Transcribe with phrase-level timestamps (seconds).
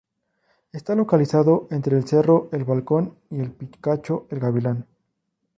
[0.71, 4.87] Está localizado entre el cerro El Balcón y el picacho El Gavilán.